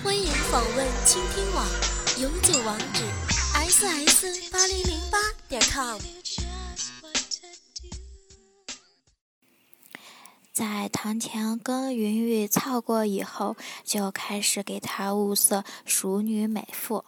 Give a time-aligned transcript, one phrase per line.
[0.00, 1.66] 欢迎访问倾听网，
[2.18, 3.04] 永久网址
[3.54, 5.18] ：ss 八零零八
[5.48, 6.00] 点 com。
[10.52, 17.04] 在唐田跟云雨操过以后，就开始给她物色熟女美妇。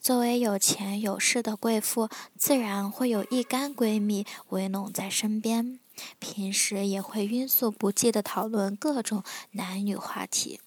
[0.00, 2.08] 作为有钱有势的贵妇，
[2.38, 5.78] 自然会有一干闺蜜围拢在身边，
[6.18, 9.22] 平时也会匀速不济地讨论各种
[9.52, 10.60] 男女话题。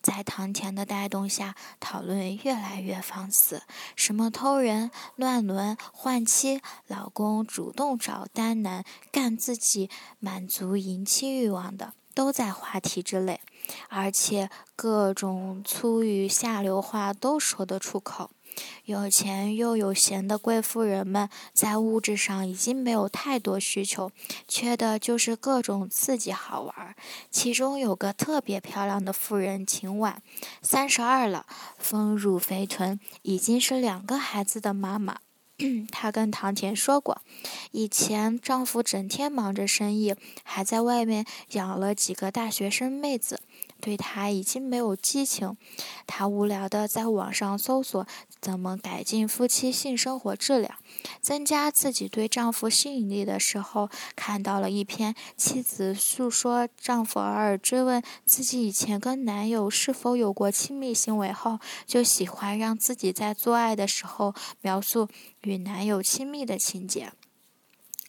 [0.00, 3.62] 在唐田的带动下，讨论越来越放肆，
[3.96, 13.40] 什么偷人、乱伦、换妻、老公主动找单男干自己，满足淫妻欲望的，都在话题之内，
[13.88, 18.30] 而且各种粗语下流话都说得出口。
[18.84, 24.10] 有钱又有闲的贵妇人们，在物质上已经没有太多需求，
[24.48, 26.96] 缺的就是各种刺激好玩。
[27.30, 30.22] 其中有个特别漂亮的妇人秦婉，
[30.60, 31.46] 三十二了，
[31.78, 35.18] 丰乳肥臀，已经是两个孩子的妈妈。
[35.92, 37.22] 她跟唐田说过，
[37.70, 43.40] 以前丈夫整天忙着生意，还在外面养了几个大学生妹子。
[43.82, 45.56] 对她已经没有激情，
[46.06, 48.06] 她无聊的在网上搜索
[48.40, 50.76] 怎么改进夫妻性生活质量，
[51.20, 65.08] 增加自己对丈夫吸引力的时候，看到了一篇妻子诉说丈夫偶尔追问自己以前跟男友是否有过亲密行为后，就喜欢让自己在做爱的时候描述
[65.42, 67.12] 与男友亲密的情节。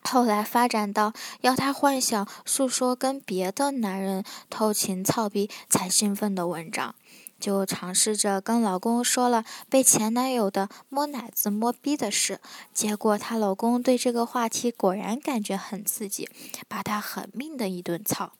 [0.04, 6.94] 后来发展到要她幻想诉说跟别的男人偷情操逼才兴奋的文章，
[7.40, 12.40] 就尝试着跟老公说了被前男友的摸奶子摸逼的事，
[12.74, 16.30] 结果她老公对这个话题果然感觉很刺激，
[16.68, 18.34] 把她狠命的一顿操。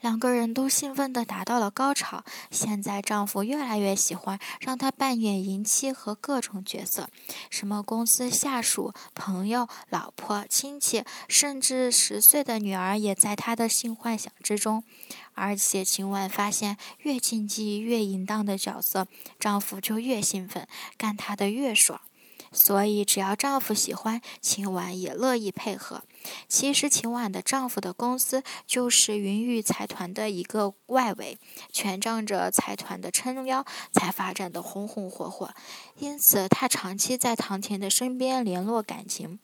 [0.00, 2.24] 两个人都兴奋地达到了高潮。
[2.50, 7.08] 现在丈夫越来越喜欢让她扮演淫妻和各种角色，
[7.50, 14.84] 什么公司下属、朋友、老婆、亲戚，甚至十岁的女儿也在她的性幻想之中。
[15.34, 19.06] 而且秦晚发现，越禁忌、越淫荡的角色，
[19.38, 20.66] 丈夫就越兴奋，
[20.96, 22.00] 干她的越爽。
[22.52, 26.02] 所以，只要丈夫喜欢，秦婉也乐意配合。
[26.48, 31.38] 其实，秦婉的丈夫的公司就是云玉财团的一个外围，
[31.72, 35.50] 全仗着财团的撑腰，才发展的红红火火。
[35.98, 39.38] 因此，她长期在唐田的身边联络感情。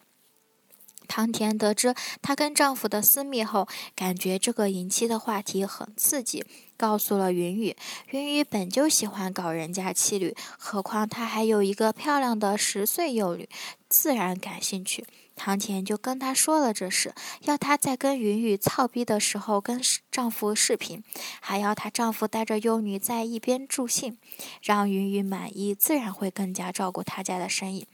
[1.06, 6.44] 唐田得知她跟丈夫的私密后，感觉这个淫妻的话题很刺激。
[6.76, 7.76] 告诉了云雨，
[8.10, 13.48] 云雨本就喜欢搞人家妻女，何况她还有一个漂亮的十岁幼女，
[13.88, 15.06] 自然感兴趣。
[15.36, 21.04] 唐田就跟她说了这事，要她在跟云雨操逼的时候跟丈夫视频，
[21.40, 24.18] 还要她丈夫带着幼女在一边助兴，
[24.60, 27.86] 让云雨满意，自然会更加照顾她家的生意。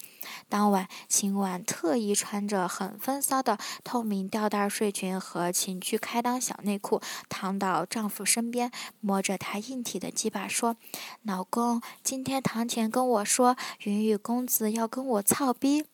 [0.49, 8.71] 当晚，秦婉特意穿着很风骚的透明吊带睡裙和情趣开裆小内裤，躺到丈夫身边，
[9.01, 10.77] 摸着他硬体的鸡巴说
[11.23, 15.85] ：“老公，今天堂前跟我说，云雨公子要跟我操逼。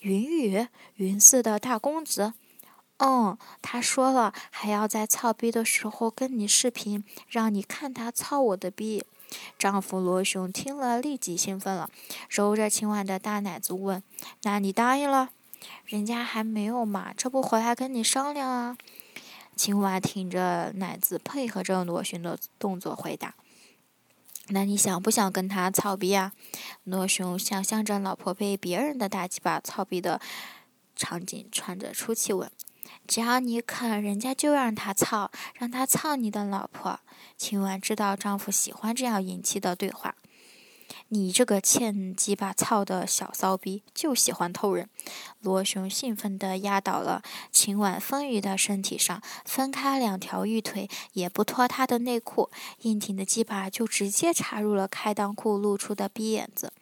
[0.00, 2.32] 云雨，云氏的大公子。
[2.98, 9.04] 嗯，他说了，还要在操逼的时候跟你视频，让你看他操我的逼。”
[9.58, 11.90] 丈夫罗雄听了，立即兴奋了，
[12.30, 14.02] 揉着秦婉的大奶子问
[14.44, 15.30] ：“那你答应了？
[15.84, 18.78] 人家还没有嘛，这不回来跟你商量啊？”
[19.56, 23.34] 秦婉挺着奶子，配合着罗雄的动作回答
[24.48, 26.32] ：“那你想不想跟他操逼啊？”
[26.84, 30.20] 罗雄想象着老婆被别人的大鸡巴操逼的
[30.94, 32.50] 场景，喘着粗气问。
[33.06, 37.00] 只要你肯，人家就让他操，让他操你的老婆。
[37.36, 40.14] 秦雯知道丈夫喜欢这样淫气的对话。
[41.08, 44.88] 你这个欠鸡巴操的小骚逼，就喜欢偷人。
[45.40, 52.50] 罗雄兴奋地压倒了秦婉丰腴的身体上，分开两条玉腿，也不脱她的内裤，
[52.82, 56.72] 硬挺的鸡巴就直接插入了开裆裤露出的逼眼子。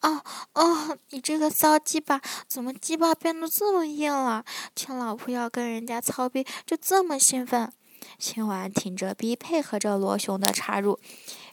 [0.00, 0.22] 哦
[0.54, 4.44] 哦，你这个骚鸡巴，怎么鸡巴变得这么硬了？
[4.74, 7.72] 亲老婆要跟人家操逼，就这么兴奋？
[8.18, 10.98] 秦婉挺着逼，配合着罗雄的插入。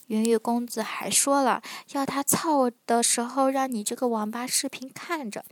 [0.10, 1.62] 云玉公子还说了，
[1.92, 5.46] 要他操的时候，让你这个王八视频看着，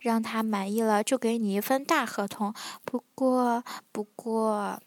[0.00, 2.52] 让他满意了就给你一份大合同。
[2.84, 4.82] 不过，不过，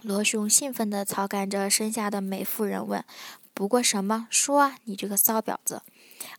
[0.00, 3.04] 罗雄兴奋地操干着身下的美妇人问
[3.52, 4.26] ：“不过什么？
[4.30, 5.82] 说啊，你这个骚婊子！”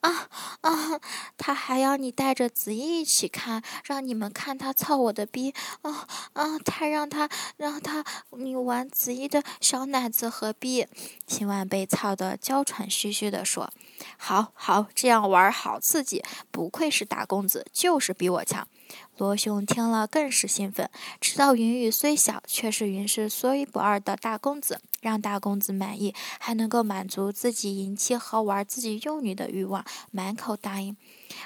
[0.01, 0.29] 啊
[0.61, 0.99] 啊！
[1.37, 5.53] 他还要你带着子怡一起看，让你们看他操我的逼。
[5.81, 6.59] 啊啊！
[6.59, 10.87] 他让他让他你玩子怡的小奶子和逼。
[11.27, 13.71] 秦婉被操得娇喘吁吁地说
[14.17, 18.67] ：“好好，这样玩好刺激，不愧是大公子，就是比我强。”
[19.17, 20.89] 罗雄听了更是兴奋，
[21.21, 30.97] 知道云雨虽小，却是云氏说一不二的大公子，让大公子满意，还能够满足自己淫妻和玩自己幼女的欲望，满口答应。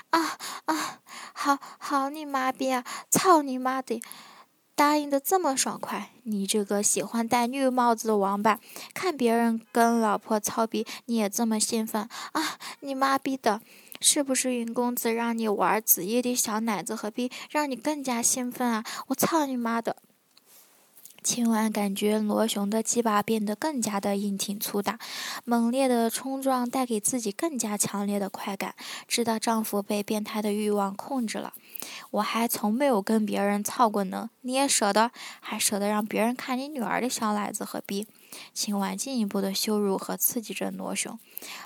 [0.10, 1.00] 啊啊，
[1.33, 2.83] 好好你妈逼啊！
[3.12, 4.01] 操你妈的！
[4.75, 8.60] 答应的这么爽快，你这个喜欢戴绿帽子的王八，
[8.94, 12.57] 看别人跟老婆操逼，你也这么兴奋啊！
[12.80, 13.62] 你妈逼的！
[14.01, 18.84] 是不是云公子让你玩子夜的小奶子和逼，让你更加兴奋啊？
[19.07, 19.98] 我操你妈的！
[21.22, 24.98] 秦婉感觉罗雄的鸡巴变得更加的硬挺粗大，
[25.44, 28.74] 猛烈的冲撞带给自己更加强烈的快感，
[29.06, 31.54] 知道丈夫被变态的欲望控制了。
[32.12, 35.12] 我还从没有跟别人操过呢，你也舍得？
[35.40, 38.08] 还舍得让别人看你女儿的小奶子和逼？
[38.54, 41.18] 秦婉进一步的羞辱和刺激着罗雄，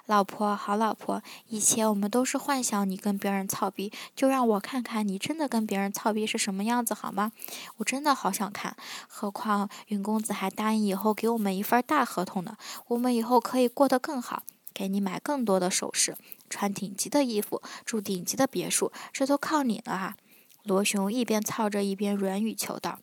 [0.06, 7.34] 老婆，好老婆，以前我们都是幻想你跟别人操逼，就让我看看你真的跟别人操逼是什么样子好吗？
[7.78, 8.78] 我真的好想看，
[9.10, 12.56] 何况云公子还答应以后给我们一份大合同呢，
[12.88, 14.44] 我们以后可以过得更好，
[14.74, 16.16] 给你买更多的首饰，
[16.50, 20.18] 穿顶级的衣服，住顶级的别墅，这都靠你了啊！
[20.64, 23.00] 罗雄一边操着一边软语求道。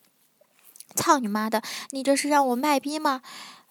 [0.95, 1.63] 操你妈的！
[1.91, 3.23] 你这是让我卖逼吗？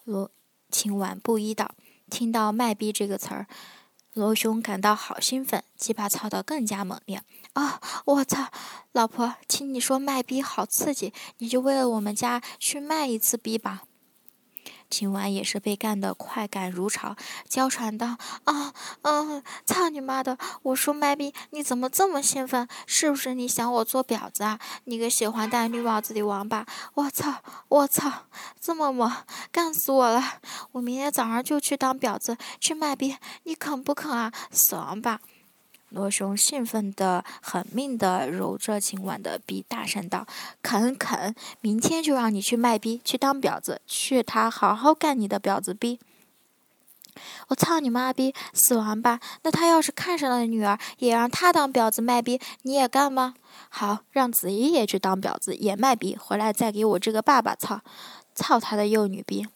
[0.04, 0.30] 罗
[0.70, 1.74] 秦婉不依道。
[2.08, 3.46] 听到“卖逼”这个词儿，
[4.14, 7.22] 罗雄感到好兴奋，鸡巴操得更加猛烈。
[7.52, 7.80] 啊！
[8.04, 8.50] 我操！
[8.92, 13.82] 老婆，听你说卖逼好刺激，你就为了我们家去卖一次逼吧。
[14.90, 17.16] 秦婉也是被干得快感如潮，
[17.48, 20.36] 娇喘道：“啊，嗯，操你妈的！
[20.62, 22.68] 我说麦逼，你怎么这么兴奋？
[22.86, 24.58] 是不是你想我做婊子啊？
[24.84, 26.66] 你个喜欢戴绿帽子的王八！
[26.94, 28.26] 我操，我操，
[28.60, 29.10] 这么猛，
[29.52, 30.40] 干死我了！
[30.72, 34.32] 我明天早上就去当婊子，去卖逼，你肯不肯啊？
[34.50, 35.20] 死王八！”
[35.90, 40.26] 罗雄兴奋的狠命的揉着秦婉的臂，大声道
[40.62, 45.98] ：“肯肯，明天就让你去卖逼，去当婊子，去他好好干你的婊子逼！
[47.48, 49.18] 我操你妈逼，死王八！
[49.42, 53.34] 那他要是看上了女儿，也让他当婊子卖逼，你也干吗？
[53.68, 57.80] 好，让子怡也去当婊子，也卖逼，回来再给我这个爸爸操，
[58.34, 59.48] 操他的幼女逼！”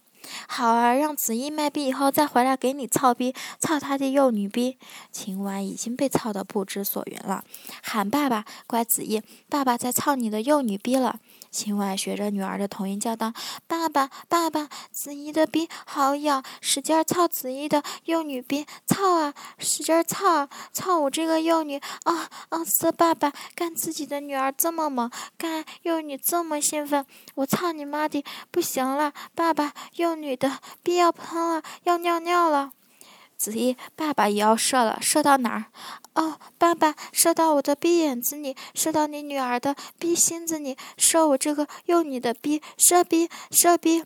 [0.49, 4.79] 好啊，让子怡卖逼以后再回来给你操逼，操他的幼女逼。
[5.11, 7.45] 秦婉已经被操得不知所云了，
[7.83, 11.19] 喊爸爸，乖子怡，爸爸在操你的幼女逼了。
[11.55, 13.33] 秦婉学着女儿的童音叫道
[13.69, 22.65] ：“爸爸，爸爸，子怡的逼好痒，使劲操子怡的幼女逼，操啊，使劲操啊，操我这个幼女啊啊！
[22.65, 25.09] 色爸爸干自己的女儿这么猛，
[25.39, 27.07] 干幼女这么兴奋，
[27.37, 32.73] 我操你妈的，不行了，爸爸，幼女的逼要喷了，要尿尿了。”
[33.37, 35.67] 子怡，爸爸也要射了，射到哪儿？
[36.15, 44.05] 哦，爸爸，射到我的逼眼子里，射到你女儿的逼心子里，射我这个幼女的逼，射逼，射逼！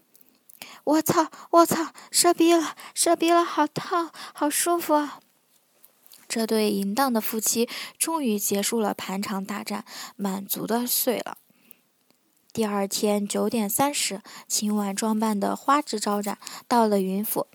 [0.84, 5.20] 我操，我操，射逼了，射逼了，好烫，好舒服啊！
[6.26, 9.84] 这对淫荡的夫妻终于结束了盘肠大战，
[10.16, 11.38] 满足的睡了。
[12.52, 17.46] 第二天九点三十，秦婉装扮的花枝招展，到了云府。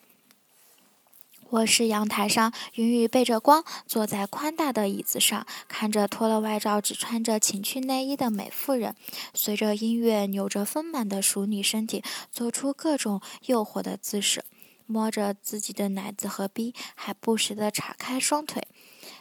[1.54, 8.96] 卧室阳台上，云雨背着光坐在宽大的椅子上，看着脱了外罩只穿着情趣内衣的美妇人，
[9.36, 14.44] 随着音乐扭着丰满的熟女身体，做出各种诱惑的姿势，
[14.88, 18.68] 摸着自己的奶子和逼，还不时地岔开双腿，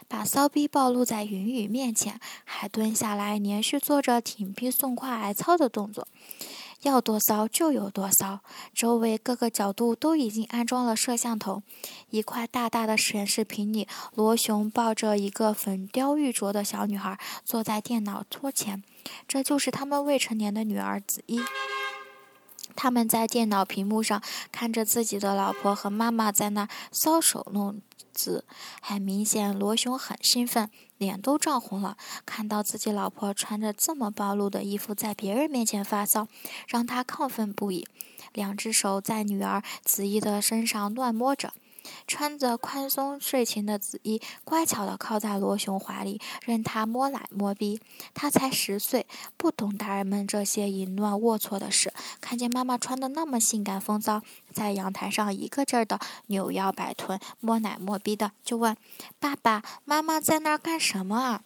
[0.07, 6.07] 把骚逼暴露在云雨面前，还蹲下来连续做着挺逼送胯挨操的动作。
[6.83, 8.39] 要多骚就有多骚，
[8.73, 11.63] 周围各个角度都已经安装了摄像头。
[12.09, 18.83] 一块大大的显示屏里，罗雄抱着一个粉雕玉琢的小女孩，坐在电脑桌前。
[19.27, 21.41] 这就是他们未成年的女儿子怡。
[22.75, 27.81] 他们在电脑屏幕上看着自己的老婆和妈妈在那搔首弄
[28.13, 28.45] 姿，
[28.81, 30.69] 很明显，罗雄很兴奋。
[30.99, 36.29] 脸都涨红了，看到自己老婆穿着这么暴露的衣服在别人面前发骚，
[36.65, 37.85] 让他亢奋不已。
[38.31, 41.53] 两只手在女儿子怡的身上乱摸着，
[42.07, 47.81] 穿着宽松睡裙的子怡乖巧地靠在罗雄怀里，任他摸奶摸逼。
[48.13, 51.92] 他才十岁，不懂大人们这些淫乱龌龊的事。
[52.33, 58.75] 看见妈妈穿的那么性感风骚，在阳台上一个劲儿的扭腰摆臀、摸奶摸逼的，就问
[59.21, 61.43] ：“爸爸妈妈在那儿干什么啊？”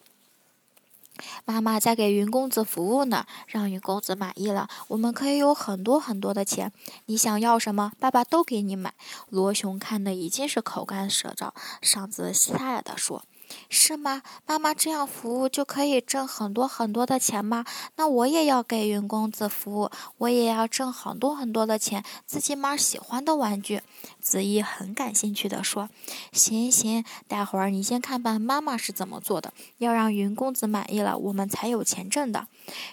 [1.44, 6.72] 妈妈在给云公子服务呢，让云公子满意了，我们可以有很多很多的钱。
[7.08, 8.94] 你想要什么，爸爸都给你买。
[9.27, 11.51] 罗雄看的已经是口干舌燥，
[11.82, 13.25] 嗓子沙哑的说。
[13.70, 14.22] 是吗？
[14.46, 17.66] 妈妈这样服务就可以挣很多很多的钱吗？
[17.96, 23.82] 那我也要给云公子服务，我也要挣很多很多的钱，自己买喜欢的玩具。
[24.20, 25.89] 子怡很感兴趣地说
[26.32, 32.48] ：“行行，待会儿你先看看妈妈是怎么做的，要让云公子满意了，我们才有钱挣的。”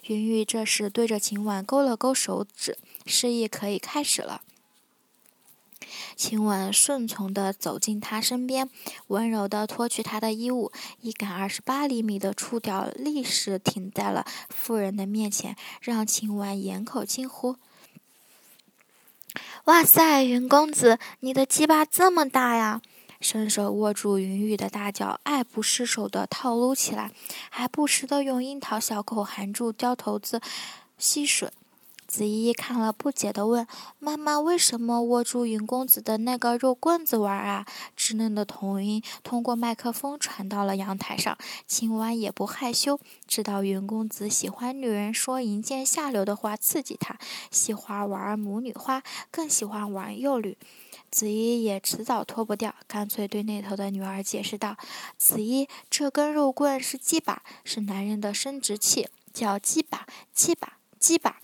[0.06, 4.42] 云玉这时对着秦婉勾了勾手指，示意可以开始了。
[6.16, 8.68] 秦婉顺从地走进他身边，
[9.08, 17.56] 温柔地脱去他的衣物，一杆二十八厘米的触角立时停在了妇人的面前，让秦婉掩口惊呼
[19.64, 22.80] ：“哇塞，云公子，你的鸡巴这么大呀！”
[23.20, 27.10] 伸手握住云雨的大脚，爱不释手地套撸起来，
[27.48, 30.42] 还不时地用樱桃小口含住胶头子
[30.98, 31.48] 吸吮。
[32.14, 33.66] 子怡看了，不解地问
[33.98, 37.66] ：“妈妈，为什么握住云公子的那个肉棍子玩啊？”
[37.98, 41.36] 稚嫩的童音通过麦克风传到了阳台上。
[41.66, 47.18] 青蛙也不害羞，知道云公子喜欢女人说淫贱下流的话刺激他，
[47.50, 49.02] 喜欢玩母女花，
[49.32, 50.56] 更喜欢玩幼女。
[51.10, 54.76] 子怡也迟早脱不掉，干脆对那头的女儿解释道
[55.18, 61.38] ：“子怡，这根肉棍是鸡巴，是男人的生殖器，叫鸡巴，鸡巴，鸡巴。”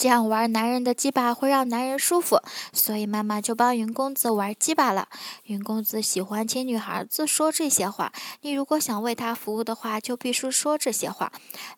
[0.00, 2.40] 这样玩男人的鸡巴会让男人舒服，
[2.72, 5.10] 所以妈妈就帮云公子玩鸡巴了。
[5.44, 11.30] 云公子喜欢听女孩子说这些话，你如果想为他服务的话，就必须说这些话。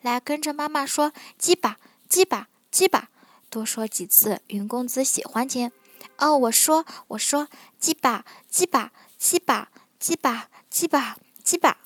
[0.02, 3.08] 来，跟着妈妈说鸡巴，鸡巴，鸡巴，
[3.50, 5.72] 多说几次，云公子喜欢听。
[6.18, 7.48] 哦，我说，我说
[7.80, 11.81] 鸡巴，鸡巴，鸡巴，鸡巴，鸡巴，鸡巴。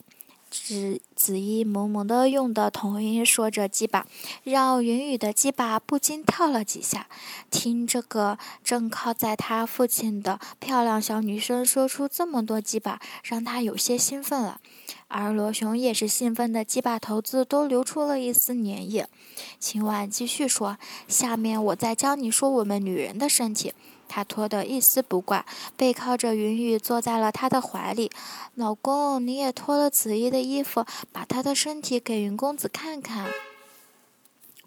[0.64, 4.06] 子子怡萌萌的用的童音说着鸡巴，
[4.42, 7.06] 让云雨的鸡巴不禁跳了几下。
[7.50, 14.60] 听这个正靠在他父亲的漂亮小女生说出这么多鸡巴，让他有些兴奋了。
[15.08, 19.08] 而罗雄也是兴奋的，鸡巴头子都流出了一丝粘液。
[19.60, 23.72] 秦婉继续说：“下面我再教你说我们女人的身体。”
[24.08, 25.44] 他脱得一丝不挂，
[25.76, 28.10] 背靠着云雨坐在了他的怀里。
[28.54, 33.26] 老公，你也脱了紫衣的衣服，把她的身体给云公子看看。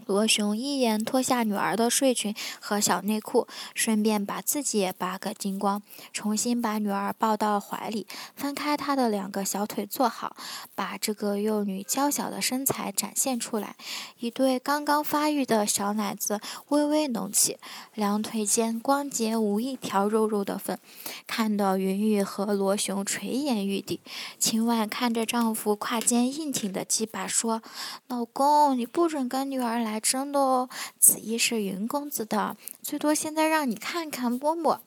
[0.09, 10.35] 罗雄一眼脱下女儿的睡裙和小内裤，顺便把自己也扒个精光，重新把女儿抱到怀里，分开她的两个小腿坐好，
[10.73, 13.75] 把这个幼女娇小的身材展现出来，
[14.17, 17.59] 一对刚刚发育的小奶子微微隆起，
[17.93, 20.75] 两腿间光洁无一条肉肉的缝，
[21.27, 23.99] 看得云雨和罗雄垂涎欲滴。
[24.39, 27.61] 秦婉看着丈夫胯间硬挺的鸡巴说
[28.09, 34.81] ：“老公，你不准跟女儿来。”真的哦，子怡是云公子的，最多现在让你看看摸摸，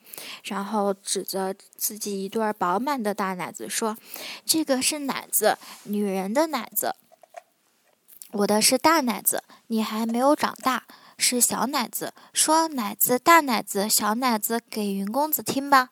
[0.45, 3.97] 然后指着自己一对饱满的大奶子说
[4.47, 6.95] ：“这个是奶子，女人的奶子。
[8.33, 10.85] 我的是大奶子，你还没有长大，
[11.19, 12.13] 是小奶子。
[12.33, 15.91] 说奶子、大奶子、小奶子给云公子听吧。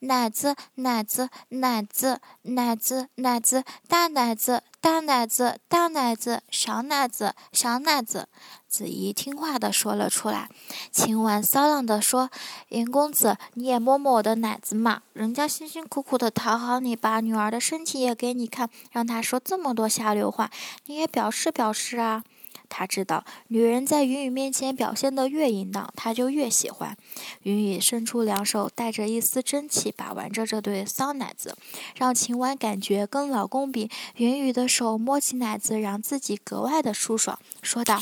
[0.00, 8.28] 奶子、奶子、奶子、奶子、奶子、大奶子。”大奶子，大奶子，小奶子，小奶子。
[8.66, 10.48] 子怡听话的说了出来。
[10.90, 12.30] 秦婉骚浪的说
[12.70, 15.02] ：“云公子，你也摸摸我的奶子嘛！
[15.12, 20.50] 人家辛辛苦苦的讨好你，把女儿的身体也给你看，让他说这么多下流话，
[20.86, 22.24] 你也表示表示啊！”
[22.70, 26.96] 他知道，女人在云雨面前表现得越淫荡，他就越喜欢。
[27.42, 31.56] 云雨伸出两手，带着一丝真气把玩着这对骚奶子，
[31.96, 38.00] 让秦婉感觉跟老公比，云雨的手摸起奶子，让自己格外的舒爽，说道：“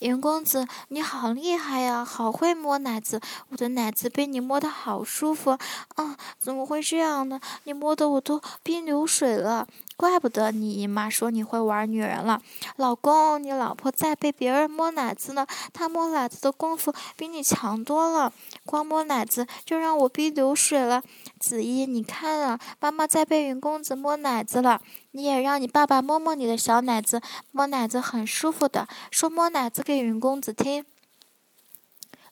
[0.00, 5.58] 云公子，你好厉害呀，好会摸奶子，我的奶子被你摸得好舒服
[5.96, 6.16] 啊！
[6.38, 7.40] 怎么会这样呢？
[7.64, 12.40] 你摸得我都冰流水了。”怪不得你姨妈说你会玩女人了，
[12.76, 18.32] 老公，你老婆在被别人摸奶子呢，她摸奶子的功夫比你强多了，
[18.64, 21.02] 光摸奶子就让我逼流水了。
[21.38, 24.80] 子怡，你看啊，妈妈在被云公子摸奶子了，
[25.12, 27.20] 你也让你爸爸摸摸你的小奶子，
[27.52, 30.84] 摸奶子很舒服的，说摸奶子给云公子听。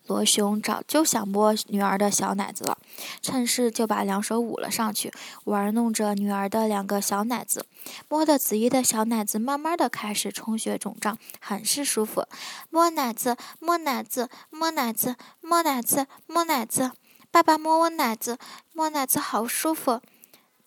[0.06, 2.76] 罗雄早就想摸女儿的小奶子了，
[3.20, 5.12] 趁势就把两手捂了上去，
[5.44, 7.64] 玩弄着女儿的两个小奶子，
[8.08, 12.24] 摸的子怡的小奶子慢慢的开始充血肿胀，很是舒服。
[12.70, 16.92] 摸奶子，摸奶子，摸奶子，摸奶子，摸奶子，
[17.30, 18.38] 爸爸摸我奶子，
[18.72, 20.00] 摸奶子好舒服。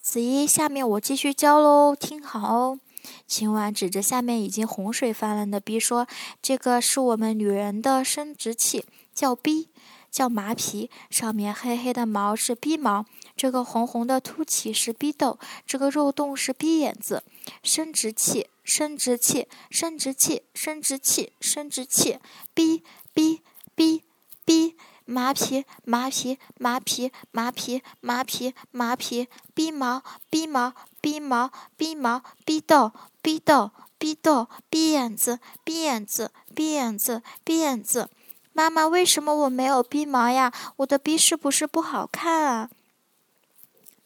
[0.01, 2.79] 子怡，下面我继续教喽，听好哦。
[3.27, 6.07] 秦婉指着下面已经洪水泛滥的逼说
[6.41, 8.85] ：“这个是我们女人的生殖器，
[9.15, 9.69] 叫逼，
[10.11, 10.91] 叫麻皮。
[11.09, 13.05] 上面黑黑的毛是逼毛，
[13.35, 17.23] 这个红红的凸起是逼痘，这个肉洞是逼眼子。
[17.63, 22.19] 生殖器，生殖器，生殖器，生殖器，生殖器。
[22.53, 23.41] 逼逼
[23.73, 24.03] 逼
[24.43, 30.73] 逼，麻皮麻皮麻皮麻皮麻皮麻皮，逼毛逼毛。”
[31.05, 32.91] 逼毛，逼毛，逼痘，
[33.21, 33.69] 逼痘，
[33.99, 38.09] 逼痘，逼眼子，逼眼子，逼眼子，逼眼子。
[38.57, 40.53] 妈妈，为什么我没有逼毛呀？
[40.77, 42.69] 我的逼是不是不好看啊？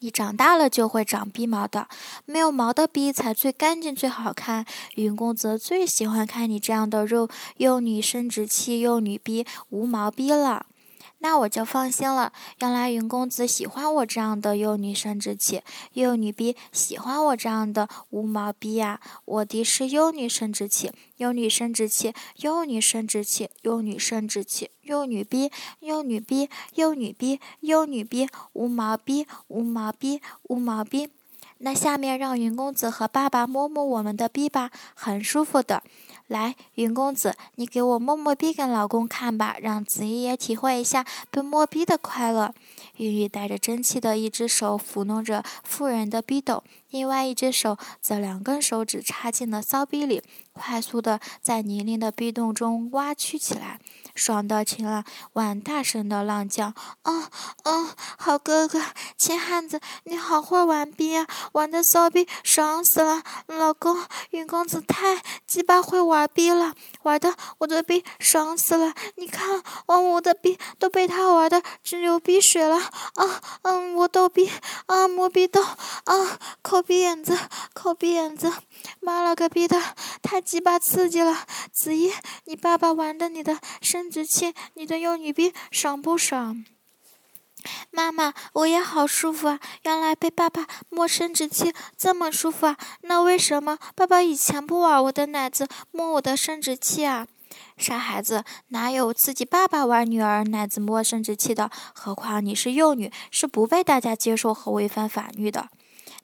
[0.00, 1.86] 你长大了就会长逼毛的，
[2.24, 4.66] 没有毛的逼才最干净最好看。
[4.96, 7.28] 云公子最喜欢看你这样的肉
[7.58, 10.66] 幼女生殖器幼女逼无毛逼了。
[11.18, 12.32] 那我就放心了。
[12.60, 15.62] 原来云公子喜欢我这样的幼女生殖器，
[15.92, 19.00] 幼女逼喜欢我这样的无毛逼呀。
[19.24, 25.50] 我的是幼女生殖器，幼女生殖器，幼女生殖器，幼女生殖器，幼女逼，
[25.80, 31.10] 幼女逼，幼女逼，幼女逼，无毛逼，无毛逼，无毛逼。
[31.62, 35.82] 那下面让云公子和爸爸摸摸我们的逼吧，很舒服的。
[36.30, 42.54] 来，云公子，你给我摸摸逼给老公看吧，让子怡也体会一下被摸逼的快乐。
[42.98, 50.22] 云雨带着蒸汽的一只手抚弄着妇人的逼斗，另外一只手则两根手指插进了骚逼里，
[50.52, 53.80] 快速的在泥泞的壁洞中挖曲起来。
[54.20, 56.74] 爽的秦了碗大声的浪叫
[57.04, 57.24] ：“哦
[57.64, 58.78] 哦，好哥哥，
[59.16, 63.22] 秦汉子，你好会玩逼啊，玩的骚逼爽死了！
[63.46, 66.74] 老公，云公子太鸡巴会玩逼了，
[67.04, 68.92] 玩的我的逼爽死了！
[69.16, 73.40] 你看，哦，我的逼都被他玩的直流鼻血了啊！
[73.62, 74.50] 嗯，我逗逼
[74.84, 77.38] 啊，摸逼逗啊，抠鼻眼子，
[77.72, 78.52] 抠鼻眼子，
[79.00, 79.80] 妈了个逼的，
[80.20, 81.46] 太鸡巴刺激了！
[81.72, 82.12] 子怡，
[82.44, 84.09] 你爸爸玩的你的身。
[84.10, 86.64] 生殖器，你的幼女兵爽不爽？
[87.92, 89.60] 妈妈，我也好舒服啊！
[89.84, 92.76] 原来被爸爸摸生殖器这么舒服啊！
[93.02, 97.28] 那为什么爸爸以前不玩我的奶子，摸我的生殖器啊？
[97.76, 101.70] 傻孩子，哪有自己爸爸玩女儿奶子摸生殖器的？
[101.94, 105.68] 何况你是幼女，是不被大家接受和违反法律的。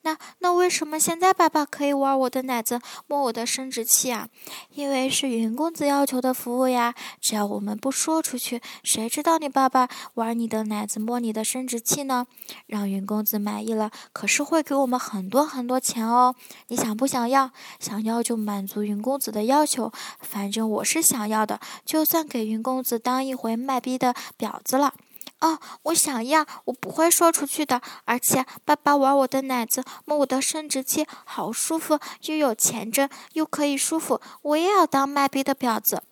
[0.07, 4.29] 那那为什么现在爸爸可以玩我的奶子，摸我的生殖器啊？
[4.71, 6.95] 因为是云公子要求的服务呀。
[7.21, 12.29] 只要我们不说出去，谁知道你爸爸玩你的奶子，摸你的生殖器呢？
[12.69, 16.37] 让云公子满意了，可是会给我们很多很多钱哦。
[16.69, 17.51] 你想不想要？
[17.81, 19.91] 想要就满足云公子的要求。
[20.21, 24.95] 反正我是想要的，就算给云公子当一回卖逼的婊子了。
[25.41, 27.81] 哦，我想要，我不会说出去的。
[28.05, 34.21] 而且爸爸玩我的奶子，摸我的生殖器，好舒服，又有钱挣，又可以舒服。
[34.43, 36.03] 我也要当卖逼的婊子。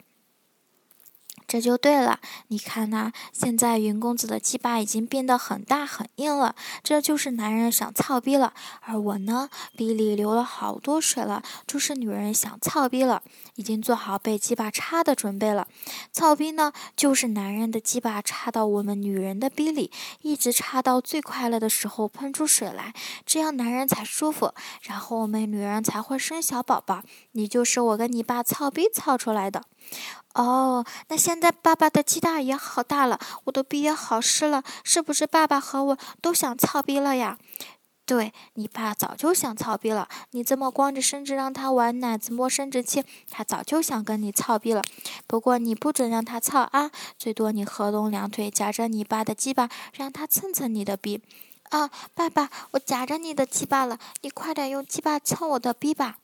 [1.55, 8.53] 这就对了，你看呐，现在云公子的鸡巴已经变得很大很硬了，这就是男人想操逼了。
[8.81, 13.23] 而我呢，逼里流了好多水了，就是女人想操逼了，
[13.55, 15.69] 已经做好被鸡巴插的准备了。
[16.11, 22.93] 操逼呢，就是男人的鸡巴插到我们女人的逼里，一直插到最快乐的时候喷出水来，
[23.25, 27.05] 这样男人才舒服，然后我们女人才会生小宝宝。
[27.31, 29.63] 你就是我跟你爸操逼操出来的。
[30.33, 37.39] 哦，那现在爸爸的鸡蛋也好大了，我的逼也好湿了，是不是爸爸和我都想操逼了呀？
[38.07, 44.83] 对你爸早就想操逼了，你这么光着身子让他玩奶子摸生殖器，他早就想跟你操逼了。
[45.27, 51.23] 不过你不准让他操啊，最多你合拢两腿夹着你爸的鸡巴，让他蹭蹭你的逼。
[51.71, 56.19] 啊，爸爸，我夹着你的鸡巴了，你快点用鸡巴蹭我的逼吧。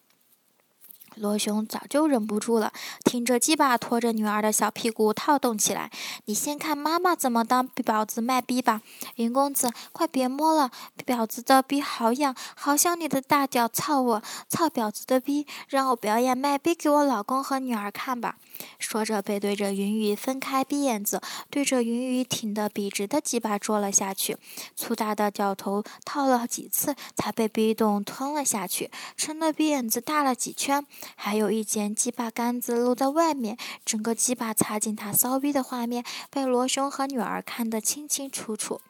[1.21, 2.73] 罗雄早就忍不住了，
[3.05, 5.91] 挺着鸡巴拖着女儿的小屁股套动起来。
[6.25, 8.81] 你先看妈妈怎么当婊子卖逼吧。
[9.17, 10.71] 云公子，快别摸了，
[11.05, 18.37] 婊子的逼好痒，好想你的大脚操我，操婊子的逼，让我表演卖逼给我老公和女儿看吧。
[18.79, 24.39] 说着，背对着云雨，分开逼眼子，对着云雨挺得笔直的鸡巴捉了下去。
[24.75, 30.87] 粗大的脚头套了几次，才被逼动吞了下去，撑得逼眼子大了几圈。
[31.17, 38.81] 还有一间鸡巴杆子露在外面，整个鸡巴插进他骚逼的画面，被罗兄和女儿看得清清楚楚。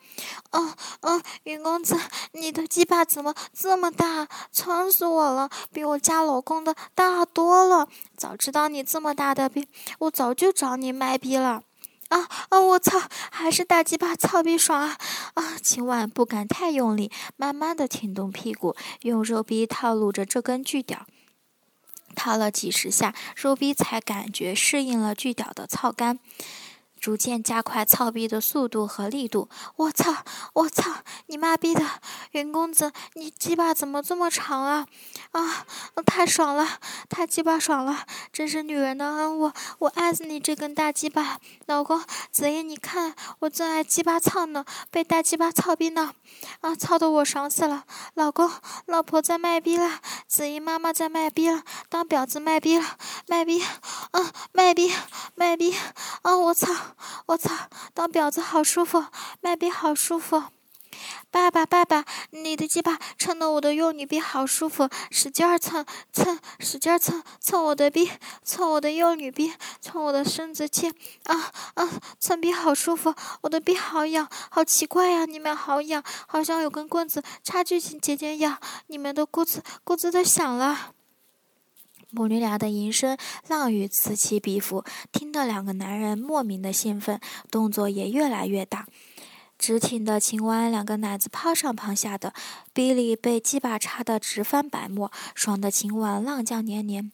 [0.50, 1.98] 哦哦，云公子，
[2.32, 4.28] 你的鸡巴怎么这么大？
[4.52, 7.88] 撑死我了，比我家老公的大多了。
[8.16, 9.68] 早知道你这么大的逼，
[10.00, 11.62] 我早就找你卖逼了。
[12.08, 12.60] 啊啊！
[12.60, 14.98] 我操，还是大鸡巴操逼爽啊！
[15.34, 21.06] 啊，今晚不敢太用力，慢慢的挺动屁股，用肉逼套路着这根巨屌。
[22.14, 26.18] 套了几十下，肉逼才感觉适应了巨屌的操杆。
[27.00, 29.48] 逐渐加快操逼的速度和力度。
[29.76, 30.22] 我操！
[30.52, 31.02] 我操！
[31.28, 31.82] 你妈逼的，
[32.32, 34.86] 云公子，你鸡巴怎么这么长啊？
[35.32, 35.66] 啊！
[36.06, 38.06] 太爽了，太鸡巴爽了！
[38.32, 41.38] 真是女人的恩物，我爱死你这根大鸡巴！
[41.66, 46.14] 老公，子怡，你看，我最爱鸡巴操呢，被大鸡巴操逼呢！
[46.60, 47.84] 啊，操的我爽死了！
[48.14, 48.50] 老公，
[48.86, 53.60] 老婆在卖逼了，子怡妈妈在卖逼了，当婊子卖逼了，卖逼！
[54.12, 54.92] 啊，卖逼，
[55.34, 55.74] 卖逼！
[56.22, 56.72] 啊，我操！
[57.26, 57.52] 我操，
[57.92, 59.04] 当婊子好舒服，
[59.40, 60.44] 卖逼好舒服。
[61.30, 68.10] 爸爸，爸爸，你的鸡巴蹭的我的幼女逼好舒服，使劲儿蹭蹭，使劲儿蹭蹭我的逼，
[68.42, 70.88] 蹭我的幼女逼，蹭我的生殖器。
[71.24, 75.24] 啊啊，蹭逼好舒服，我的逼好痒，好奇怪呀！
[75.24, 78.58] 你们好痒，好像有根棍子插进去姐姐痒。
[78.88, 80.92] 你们的咕吱咕吱的响了。
[82.10, 87.20] 母女俩的吟声浪语此起彼伏，听得两个男人莫名的兴奋，
[87.52, 88.86] 动作也越来越大。
[89.60, 92.32] 直挺的秦湾，两个奶子抛上抛下的，
[92.80, 97.12] 逼里被鸡巴插得直翻白沫，爽的秦湾浪叫连连。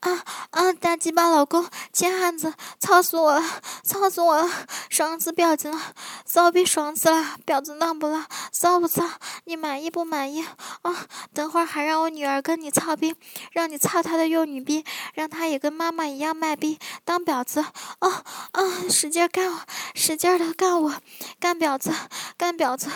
[0.00, 0.72] 啊啊！
[0.74, 3.42] 大鸡巴老公，贱汉子，操死我了，
[3.82, 4.46] 操死我了！
[4.90, 5.80] 爽死婊子了，
[6.26, 7.36] 骚逼爽死了！
[7.46, 8.26] 婊子浪不浪？
[8.52, 9.02] 骚不骚？
[9.44, 10.44] 你满意不满意？
[10.82, 11.06] 啊！
[11.32, 13.14] 等会儿还让我女儿跟你操逼，
[13.52, 17.60] 让你操她的幼女逼，让她也跟妈妈一样卖逼当婊子。
[17.60, 18.22] 啊
[18.52, 18.60] 啊！
[18.90, 19.60] 使劲干我，
[19.94, 20.94] 使劲的干我，
[21.40, 21.90] 干婊子，
[22.36, 22.90] 干婊子，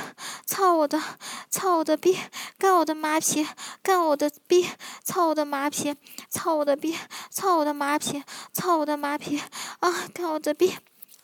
[0.45, 1.03] 操我的，
[1.49, 2.19] 操我的逼，逼
[2.59, 3.47] 干我的马屁，
[3.83, 4.67] 干我的逼，
[5.05, 5.95] 操我的马屁，
[6.31, 6.55] 操！
[6.55, 6.97] 我的逼，
[7.31, 9.39] 操我的马屁，操我的马屁
[9.81, 9.93] 啊！
[10.15, 10.75] 干我的逼，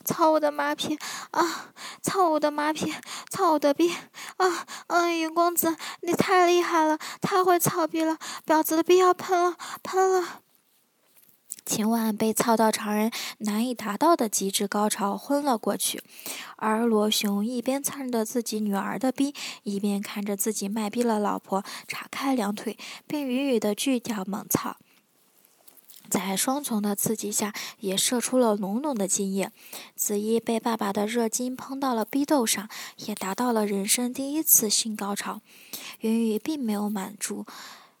[0.05, 0.97] 操我的马屁
[1.31, 1.73] 啊！
[2.03, 2.93] 操我的马屁，
[3.31, 3.95] 操我的逼
[4.37, 4.65] 啊！
[4.87, 10.44] 嗯，云公子，你太厉害了，太会操逼了，婊子的逼要喷了，喷了！
[11.65, 16.01] 秦婉被操到常人难以达到的极致高潮，昏了过去。
[16.57, 24.77] 而罗雄一边蹭着自己女儿的逼，一边看着自己卖逼了老婆叉开两腿，并语语的巨屌猛操。
[26.07, 29.51] 在双重的刺激下，也射出了浓浓的精液。
[29.95, 35.41] 子怡被爸爸的热精喷到了逼斗上，也达到了人生第一次性高潮。
[36.01, 37.47] 云雨并没有满足，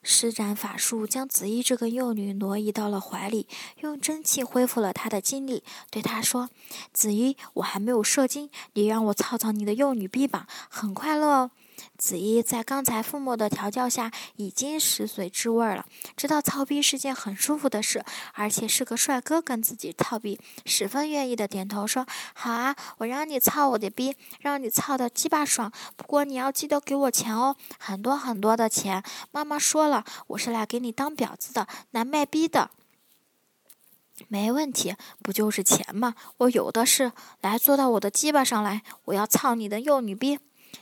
[0.07, 3.47] 施展法术将紫衣这个幼女挪移到了怀里，
[3.79, 6.51] 用真气恢复了她的精力，对她说
[6.93, 11.51] ：“紫衣，我还没有射精，你让我操操你的幼女臂膀，很快乐哦。”
[11.97, 15.85] 子怡在刚才父母的调教下，已经食髓知味了，
[16.15, 25.71] 知道操逼是件很舒服的事，而且是个帅哥跟自己操逼，十分愿意的点头说：“好啊，我让你操我的逼，让你操的鸡巴爽。
[25.95, 29.03] 不过你要记得给我钱哦，很多很多的钱。
[29.31, 32.69] 妈妈说了，我是来给你当婊子的，来卖逼的。
[34.27, 36.15] 没问题，不就是钱吗？
[36.37, 37.11] 我有的是。
[37.41, 40.39] 来，坐到我的鸡巴上来，我要操你的幼女逼。”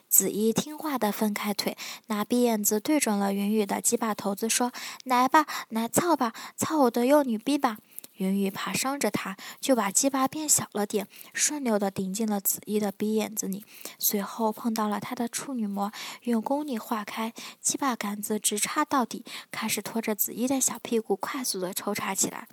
[0.09, 1.77] 子怡听话的分开腿，
[2.07, 4.71] 拿鼻眼子对准了云雨的鸡巴头子，说
[5.03, 7.77] ：“来吧，来操吧，操我的幼女逼吧！”
[8.17, 13.65] 云雨怕伤着他，就把鸡巴变小了点，顺溜的顶进了子怡的鼻眼子里，
[13.97, 22.47] 随后碰到了他的处女膜，用功力化开，鸡巴杆子直插到底，开始拖着子怡的小屁股快速的抽插起来。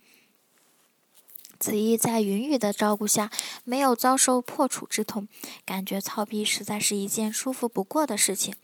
[1.61, 3.31] 子怡在云雨的照顾下，
[3.65, 5.29] 没有遭受破处之痛，
[5.67, 8.55] 感觉操逼实在是一件舒服不过的事情。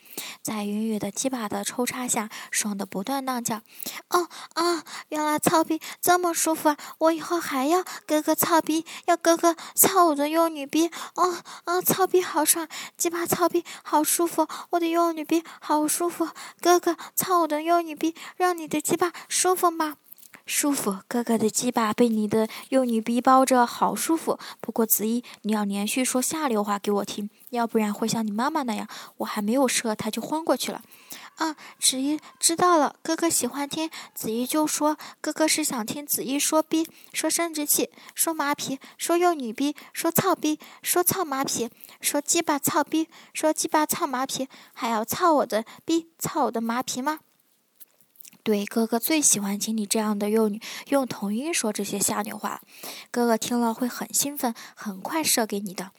[0.41, 3.61] 在云雨的鸡巴的抽插下，爽的不断浪叫
[4.09, 6.77] ：“哦啊，原来操逼这么舒服啊！
[6.97, 10.91] 我以后还要哥哥操逼，要哥哥操我的幼女逼。
[11.17, 16.31] 哦啊，操逼好爽，鸡巴操逼好舒服，我的幼女逼好舒服。
[16.63, 19.99] 哥哥操我的幼女逼，让你的鸡巴舒服吗？”
[20.45, 24.39] 舒服，哥哥的鸡巴被你的幼女逼包着，好舒服。
[24.61, 28.87] 不过子怡，你要连续说下流话给我听，要不然会像你妈妈那样，
[29.19, 30.83] 我还没有射他就昏过去了。
[31.37, 41.69] 啊，子怡知道了，哥哥喜欢听，子怡就说，哥哥是想听子怡说逼，说生殖器，说麻皮，说幼女逼，说操逼，说操麻皮，
[42.01, 47.19] 说鸡巴操逼，说鸡巴操麻皮，还要操我的逼，操我的麻皮吗？
[48.47, 52.63] 对，哥哥最喜欢听你这样的幼女用童音说这些下流话，
[53.11, 55.91] 哥哥听了会很兴奋，很快射给你的。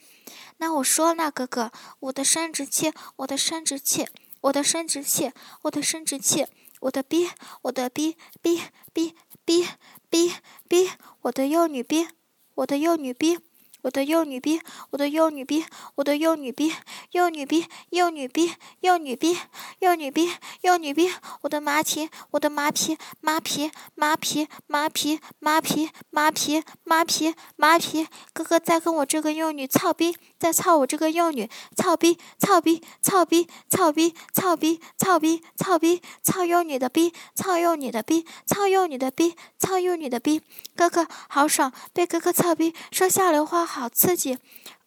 [0.56, 4.08] 那我说呢哥哥，我的生殖器，我的生殖器，
[4.40, 5.30] 我的生殖器，
[5.60, 6.46] 我的生殖器，
[6.80, 7.28] 我的逼，
[7.64, 8.62] 我的逼逼
[8.94, 9.66] 逼逼
[10.08, 10.32] 逼
[10.66, 10.88] 逼，
[11.20, 12.08] 我的幼女逼，
[12.54, 13.40] 我的幼女逼。
[13.82, 14.60] 我的幼女逼，
[14.90, 15.64] 我的幼女逼，
[15.94, 16.74] 我的幼女逼，
[17.12, 19.38] 幼女逼，幼女逼，幼女逼，
[19.78, 20.28] 幼女逼，
[20.62, 21.10] 幼女逼，
[21.42, 40.42] 我的马蹄，我的马皮，马皮，马皮，马皮，马皮，马皮，马皮，马皮，哥哥在跟我这个幼女操逼，在操我这个幼女，操逼，操逼，操逼，操逼，操逼，操逼，操逼，操幼女的逼，操幼女的逼，操幼女的逼，操幼女的逼，
[40.74, 43.67] 哥哥好爽，被哥哥操逼，说下流话。
[43.68, 44.38] 好刺激，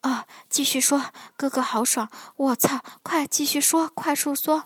[0.01, 0.25] 啊！
[0.49, 1.05] 继续说，
[1.37, 2.09] 哥哥好爽！
[2.35, 4.63] 我操，快继续说，快速说。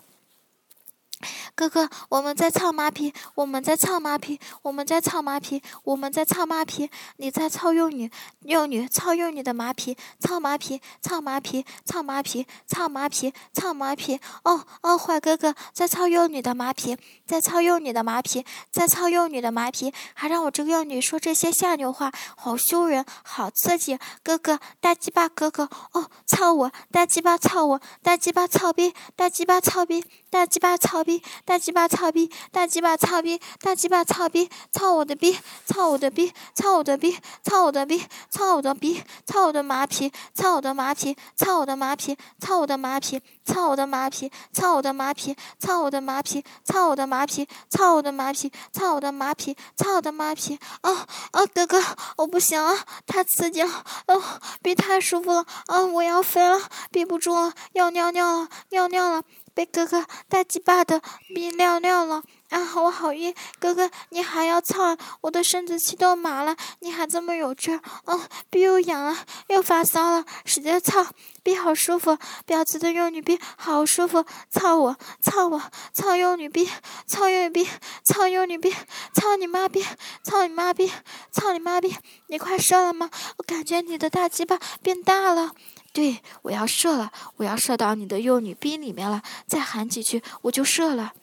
[1.54, 6.90] 哥哥，我们在操马屁，我们在操马屁，我们在操马屁，我们在操马屁。
[7.16, 14.20] 你在操幼女，幼女操幼女的马屁，操马屁，操马屁，操马屁，操马屁，操马屁。
[14.44, 23.98] 哦哦，坏哥哥在操幼女的马屁，在操幼女的马屁，在操幼女的马屁，还让我这个幼女说这些下流话，好羞人，好刺激。
[24.22, 31.22] 哥哥，大鸡巴哥哥，哦，操我，大鸡巴操我，大鸡巴操逼，大鸡巴操逼，大鸡巴操逼。
[31.44, 51.82] 大鸡巴操逼，大鸡巴操逼，大鸡巴操逼，操我的逼，操我的逼，操我的逼，操我的逼，操我的逼，操我的马屁，操我的马屁，操我的马屁，操我的马屁，操我的马屁，操我的马屁，操我的马屁，操我的马屁，操我的马屁，操我的马屁，操我的马屁，啊啊，哥哥，
[52.16, 54.22] 我不行了，太刺激了，哦，
[54.62, 56.60] 逼太舒服了，啊，我要飞了，
[56.90, 59.22] 憋不住了，要尿尿了，尿尿了。
[59.56, 61.00] 被哥哥大鸡巴的
[61.34, 62.60] 逼尿尿了啊！
[62.76, 64.98] 我好晕，哥哥你还要操？
[65.22, 67.80] 我的生殖器都麻了，你还这么有劲儿？
[68.04, 69.16] 啊，逼又痒了，
[69.48, 71.06] 又发骚了，使劲操，
[71.42, 75.62] 逼好舒服，婊子的幼女逼好舒服，操我，操我，
[75.94, 76.68] 操幼女逼，
[77.06, 77.66] 操幼女逼，
[78.04, 78.70] 操幼女逼，
[79.14, 79.82] 操你妈逼，
[80.22, 80.92] 操你妈逼，
[81.32, 81.96] 操你妈逼！
[82.26, 83.08] 你快射了吗？
[83.38, 85.52] 我感觉你的大鸡巴变大了。
[85.96, 91.14] 对，我要射了，我要射到你的幼女兵里面了，再喊几句我就射了。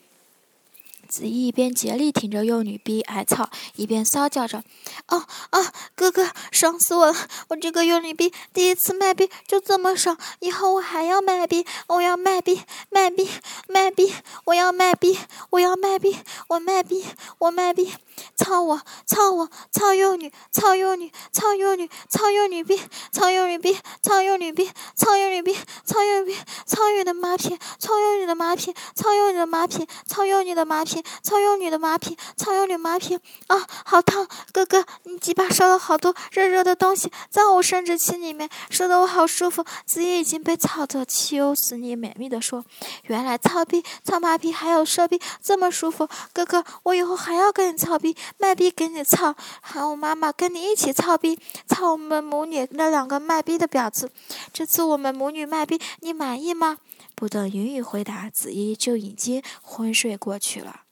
[1.14, 4.64] 子怡一边竭力挺着幼女逼挨操，一边骚叫着
[5.10, 7.16] ：“哦哦，哥哥，爽死我了！
[7.50, 13.30] 我这个幼女逼第一次卖逼就这么爽，以后我还要卖逼，我要卖逼，卖逼，
[13.68, 14.12] 卖逼，
[14.46, 15.16] 我要卖逼，
[15.52, 17.06] 我要卖逼，我卖逼，
[17.38, 17.94] 我卖逼，
[18.36, 22.80] 操我，操我，操幼女，操幼女，操幼女，操幼女逼，
[23.12, 33.16] 操幼女逼，操幼女逼，操幼女逼，操幼女逼，操幼女的马屁，操幼女的马屁，操幼女的马屁，操幼女的马屁。”操幼女的马屁，操幼女马屁
[33.48, 34.28] 啊，好烫！
[34.52, 39.66] 哥哥，你鸡巴烧了好多热热的东西在我生殖器里面，说的我好舒服。
[39.86, 42.64] 子怡已经被操得气忧死你，美丽的说
[43.08, 54.12] ：“原来操逼、操马屁还有射逼这么舒服，哥哥，我以后还要跟你操逼，卖逼给你操，喊我妈妈跟你一起操逼，操我们母女那两个卖逼的婊子。
[54.52, 56.78] 这次我们母女卖逼，你满意吗？”
[57.16, 60.83] 不等云雨回答，子怡就已经昏睡过去了。